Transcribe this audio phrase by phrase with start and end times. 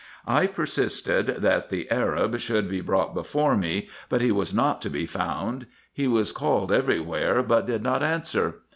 [0.25, 4.89] I persisted that the Arab should be brought before me, but he was not to
[4.89, 8.61] be found; he was called every where, but did not answer.